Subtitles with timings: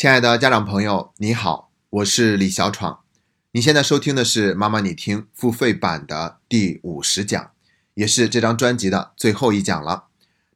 [0.00, 3.00] 亲爱的家长朋友，你好，我是李小闯。
[3.52, 7.50] 你现在收听的是妈妈你听付费版的第五十讲，
[7.92, 10.04] 也是这张专辑的最后一讲了。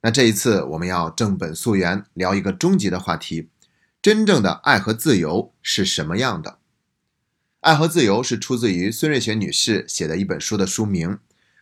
[0.00, 3.50] 那这一次我们要正本溯源，聊一个终极的话题：
[4.00, 6.56] 真正的爱和自由是什么样的？
[7.60, 11.18] 爱和自由是出自于孙瑞雪女士写的一本书的书名。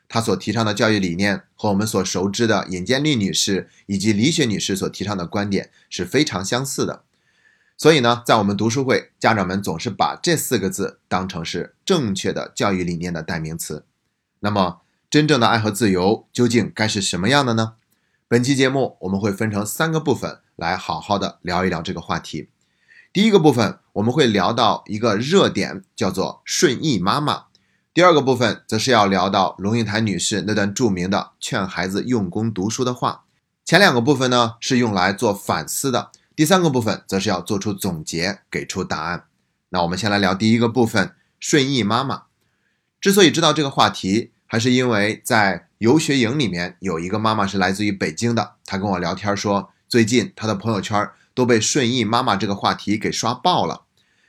[0.06, 7.02] 她所提倡的教育理念和我们所熟知的尹建莉女士以及李雪女士所提倡的观点是非常相似的。
[7.76, 13.84] 所以呢，在我们读书会，家长们总是把这四个字当成是正确的教育理念的代名词。
[14.40, 17.74] 那么，真正的爱和自由究竟该是什么样的呢？
[18.28, 22.48] 本期节目我们会分成三个部分来好好的聊一聊这个话题。
[23.12, 27.44] 第一个部分我们会聊到一个热点，叫做顺义妈妈。
[27.92, 33.24] 第二个部分则是要聊到龙应台女士那段著名的劝孩子用功读书的话。
[33.64, 36.10] 前两个部分呢是用来做反思的。
[36.42, 39.26] 第三个部分则是要做出总结，给出答案。
[39.68, 42.24] 那我们先来聊第一个部分，顺义妈妈。
[43.00, 53.82] 之所以知道这个话题，还是因为在游学营里面有一个妈妈是来自于北京的，她跟我聊天说，最近她的朋友圈都被顺义妈妈这个话题给刷爆了。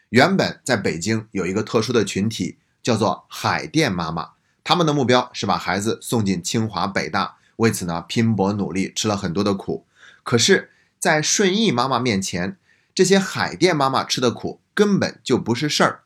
[0.09, 9.87] 原本在北京有一个特殊的群体，叫做海淀妈妈，他们的目标是把孩子送进清华北大，为此呢拼搏努力，吃了很多的苦。
[10.21, 10.69] 可是。
[11.03, 12.55] 在顺义妈妈面前，
[12.95, 16.03] 这些海淀妈妈吃的苦根本就不是事儿，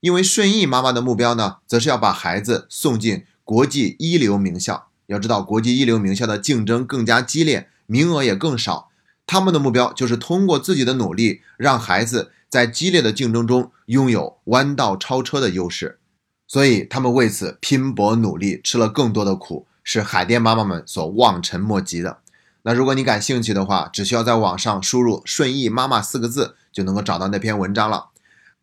[0.00, 4.88] 因为顺义妈妈的目标呢，则是要把孩子送进国际一流名校。
[5.06, 8.88] 要知道，国际一流名校的竞争更加激烈，名额也更少。
[9.24, 16.00] 他们的目标就是通过自己的努力，让孩子在激烈的竞争中拥有弯道超车的优势。
[16.48, 22.18] 所以，他们为此拼搏努力，吃了更多的苦，是海淀妈妈们所望尘莫及的。
[22.66, 28.08] 那如果你感兴趣的话，只需要在网上输入“顺义妈妈”四个字，就能够找到那篇文章了。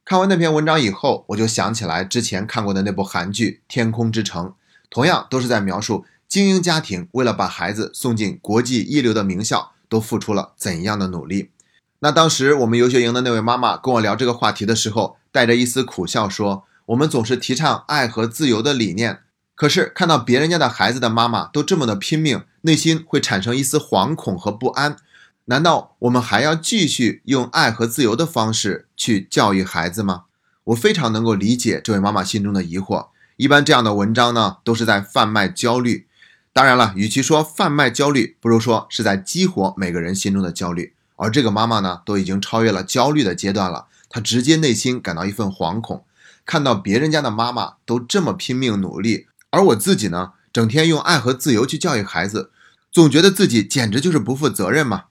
[0.04, 4.48] 看完那篇文章以后，我就想起来之前看过的那部韩剧《天空之城》，
[4.90, 11.52] 同样都是在描述精英家庭为了把孩子送进国际一流的名校，都付出了怎样的努力。
[12.00, 19.20] 那当时我们游学营的那位妈妈跟我聊这个话题的时候，带着一丝苦笑说：“我们总是提倡爱和自由的理念。”
[19.62, 24.98] 可是看到别人家的孩子的妈妈都这么的拼命，内心会产生一丝惶恐和不安。
[25.46, 30.24] 难道我们还要继续用爱和自由的方式去教育孩子吗？
[30.64, 33.10] 我非常能够理解这位妈妈心中的疑惑。
[33.38, 36.08] 一般这样的文章呢，都是在贩卖焦虑。
[36.52, 40.96] 当然了，与其说贩卖焦虑，不如说是在激活每个人心中的焦虑。
[41.18, 46.04] 而这个妈妈呢，都已经超越了焦虑的阶段了，她直接内心感到一份惶恐，
[46.48, 49.28] 看到别人家的妈妈都这么拼命努力。
[49.52, 52.52] 而我自己呢，整天用爱和自由去教育孩子，
[52.92, 55.06] 总觉得自己简直就是不负责任嘛。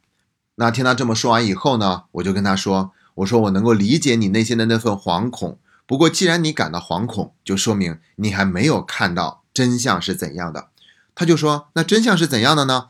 [0.57, 10.69] 那听他这么说完以后呢，我就跟他说：“我说我能够理解你内心的那份惶恐，不过既然你感到惶恐，就说明你还没有看到真相是怎样的。”
[11.15, 12.89] 他就说：“那真相是怎样的呢？”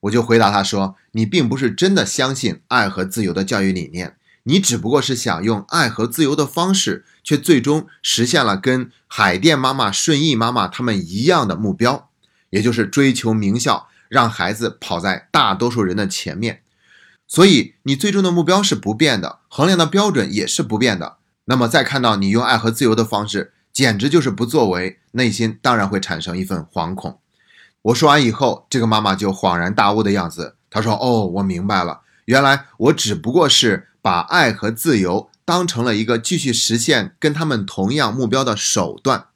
[0.00, 12.08] 我就回答他说：“你并不是真的相信爱和自由的教育理念。”你只不过是想用爱和自由的方式，却最终实现了跟海淀妈妈、顺义妈妈他们一样的目标，
[12.50, 16.62] 也就是追求名校，让孩子跑在大多数人的前面。
[17.26, 21.18] 所以你最终的目标是不变的，衡量的标准也是不变的。
[21.44, 27.20] 那么再看到你用爱和自由的方式，简直就是不作为，内心当然会产生一份惶恐。
[27.82, 39.26] 我说完以后，这个妈妈就恍然大悟的样子，她说：“哦，我明白了，原来我只不过是……”把爱和自由当成了一个继续实现跟他们同样目标的手段，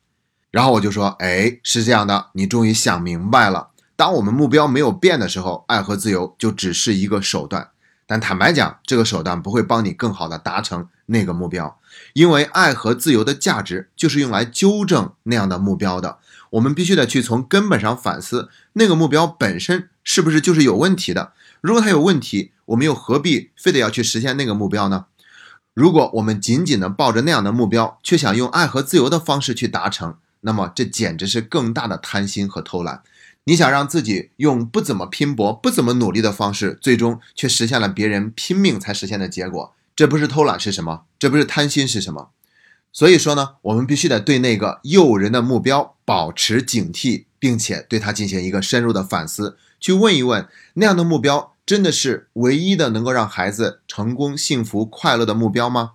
[0.51, 3.73] 然后我就说：“哎，是这样的，你终于想明白了。
[3.95, 7.69] 当我们目标没有变的时候，爱和自由就只是一个手段。
[8.07, 11.79] 但坦白讲，这个手段不会帮你更好的达成那个目标，
[12.15, 16.17] 因为爱和自由的价值就是用来纠正那样的目标的。
[16.55, 25.07] 我们必须得去从根本上反思，那个目标本身是不是就是有问题的。”如果它有问题，我们又何必非得要去实现那个目标呢？
[25.73, 33.03] 如果我们紧紧的抱着那样的目标，却想用爱和自由的方式去达成，那么这简直是更大的贪心和偷懒。
[33.45, 41.03] 你想让自己用不怎么拼搏、不怎么努力的方式，最终却实现了别人拼命才实现的结果，这不是偷懒是什么？
[41.19, 42.29] 这不是贪心是什么？
[42.95, 51.51] 所以说呢，我们必须得对那个诱人的目标保持警惕，并且对它进行一个深入的反思，去问一问那样的目标。
[51.67, 55.93] 真的是唯一的能够让孩子成功、幸福、快乐的目标吗？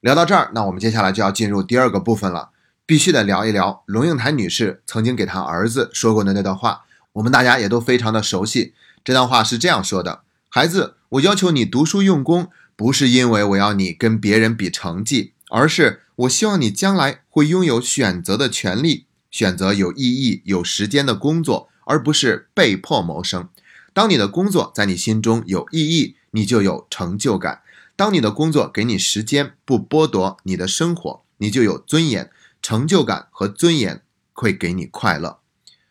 [0.00, 2.48] 聊到这儿，那我们接下来就要进入第二个部分了，
[2.86, 6.86] 必须得聊一聊龙应台女士曾经给她儿子说过的那段话。
[7.12, 8.72] 我们大家也都非常的熟悉，
[9.04, 23.50] 这段话是这样说的：孩子，我要求你读书用功，不是因为我要你跟别人比成绩，而是我希望你将来会拥有选择的权利，选择有意义、有时间的工作，而不是被迫谋生。
[23.92, 27.58] 当你的工作在你心中有意义，你就有成就感；
[27.94, 32.30] 当你的工作给你时间，不剥夺你的生活，你就有尊严。
[32.62, 34.02] 成就感和尊严
[34.32, 35.40] 会给你快乐。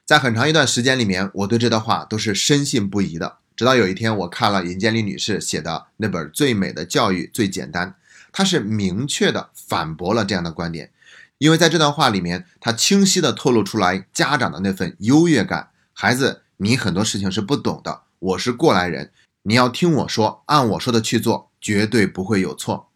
[0.05, 3.39] 在很长一段时间里面，我对这段话都是深信不疑的。
[3.57, 7.89] 直到有一天，我看了尹建莉女士写的那本《最美的教育最简单》，
[8.31, 10.91] 他是明确的反驳了这样的观点。
[11.37, 15.69] 因为在这段话里面，他清晰的透露出来家长的那份优越感。
[15.91, 19.11] 孩子，你很多事情是不懂的，我是过来人，
[19.43, 22.89] 你要听我说，按我说的去做，绝对不会有错。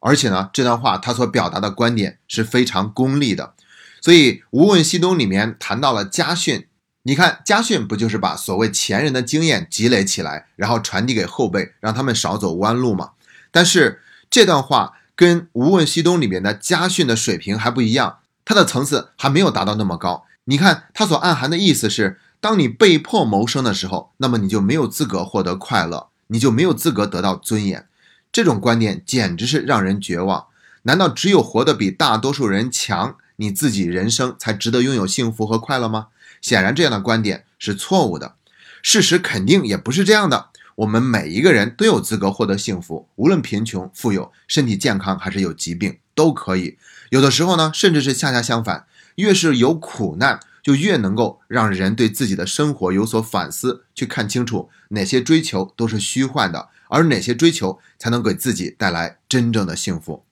[0.00, 3.54] 而且呢，这段话他所表达的观点是非常功利的。
[4.00, 6.66] 所以《无问西东》里面谈到了家训，
[7.04, 13.12] 你看家训不就是把所谓前人的经验积累起来，然后传递给后辈，让他们少走弯路吗？
[13.50, 20.24] 但是这段话跟《无问西东》里面的家训的水平还不一样，它的层次还没有达到那么高。
[20.44, 27.86] 你看它所暗含的意思是，当你被迫谋生的时候，那么你就没有资格获得快乐，你就没有资格得到尊严。
[28.30, 30.46] 这种观点简直是让人绝望。
[30.82, 36.08] 难道只有活得比大多数人强，你自己人生才值得拥有幸福和快乐吗？
[36.40, 38.36] 显然，这样的观点是错误的。
[38.82, 40.50] 事实肯定也不是这样的。
[40.76, 46.78] 我们每一个人都有资格获得幸福，无论贫穷富有、身体健康还是有疾病，都可以。
[47.10, 48.86] 有的时候呢，甚至是恰恰相反，
[49.16, 56.68] 越是有苦难，就越能够让人对自己的生活有所反思，去看清楚哪些追求都是虚幻的。
[56.88, 60.24] 而哪些追求才能给自己带来真正的幸福？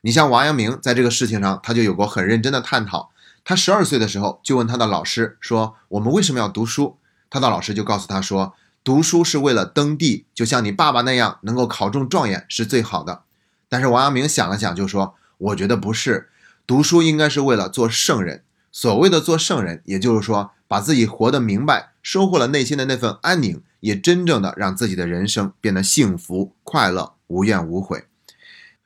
[0.00, 3.10] 你像王阳明在这个事情上，他就有过很认真的探讨。
[3.44, 6.96] 他十二岁的时候就问他的老师说：“我们为什么要读书？”
[7.28, 8.54] 他的老师就告诉他说
[8.88, 13.24] ：“读书是为了登第，就像你爸爸那样，能够考中状元是最好的。”
[13.68, 16.30] 但是王阳明想了想，就说：“我觉得不是，
[16.66, 18.44] 读书应该是为了做圣人。
[18.72, 28.06] 所谓的做圣人，也就是说把自己活得明白，收获了内心的那份安宁。”也真正的让自己的人生变得幸福、快乐、无怨无悔。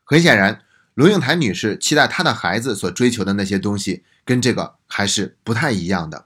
[0.03, 0.63] 很显然，
[0.95, 6.25] 龙应台女士期待她的孩子所追求的那些东西，跟这个还是不太一样的。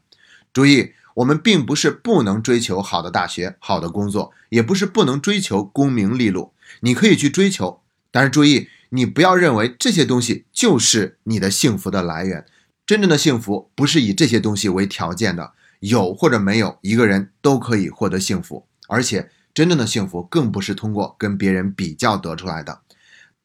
[0.54, 6.52] 注意，我们并不是不能追求好的大学、好的工作，也不是不能追求功名利禄。
[6.80, 7.80] 你可以去追求，
[8.10, 12.44] 但是注意，你不要认为这些东西就是你的幸福的来源。
[12.84, 15.52] 真正的幸福不是以这些东西为条件的。
[15.80, 22.80] 有或者没有，一个人都可以获得幸福，而且真正的幸福更不是通过跟别人比较得出来的。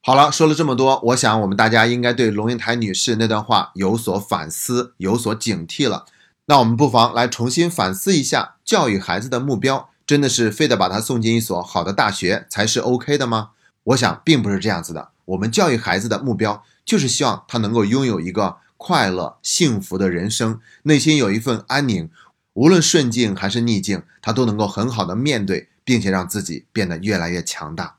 [0.00, 6.06] 好了，说了这么多，我想我们大家应该对龙应台女士那段话有所反思，有所警惕了。
[6.46, 13.50] 那我们不妨来重新反思一下，教育孩子的目标真的是非得把他送进一所好的大学才是 OK 的吗？
[13.84, 15.10] 我想并不是这样子的。
[15.24, 18.58] 我们教育孩子的目标就是希望他能够拥有一个。
[18.84, 22.10] 快乐幸福的人生，内心有一份安宁，
[22.54, 27.98] 无论顺境还是逆境，他都能够很好的面对，并且让自己变得越来越强大。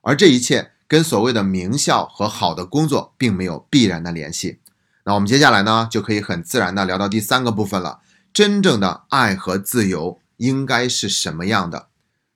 [0.00, 4.58] 而这一切跟所谓的名校和好的工作并没有必然的联系。
[5.04, 8.00] 那我们接下来呢，就可以很自然的聊到第三个部分了：
[8.32, 11.88] 真正的爱和自由应该是什么样的？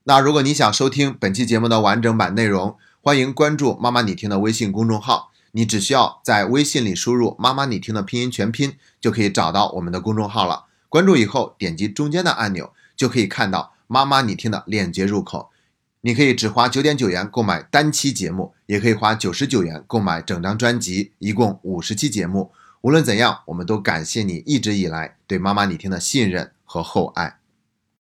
[0.05, 5.31] 那如果你想收听本期节目的完整版内容，欢迎关注“妈妈你听”的微信公众号。
[5.53, 10.67] 你只需要在微信里输入“妈妈你听”的拼音全拼，就可以找到我们的公众号了。
[10.91, 15.49] 关注以后，点击中间的按钮，就可以看到“妈妈你听”的链接入口。
[16.03, 22.53] 你可以只花九点九元购买单期节目，也可以花九十九元购买整张专辑，一共五十期节目。
[22.83, 27.38] 无论怎样，我们都感谢你一直以来对“妈妈你听”的信任和厚爱。